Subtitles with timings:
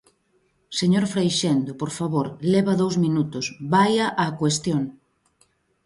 [0.79, 4.81] Señor Freixendo, por favor, leva dous minutos, ¡vaia á cuestión!